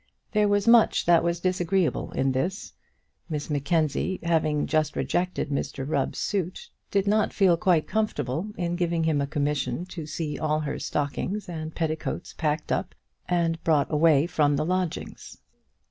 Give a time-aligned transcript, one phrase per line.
[0.31, 2.73] There was much that was disagreeable in this.
[3.29, 9.03] Miss Mackenzie having just rejected Mr Rubb's suit, did not feel quite comfortable in giving
[9.03, 12.95] him a commission to see all her stockings and petticoats packed up
[13.29, 15.37] and brought away from the lodgings.